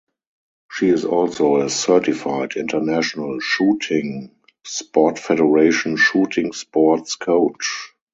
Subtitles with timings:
[0.71, 4.31] She is also a certified International Shooting
[4.63, 7.93] Sport Federation shooting sports coach.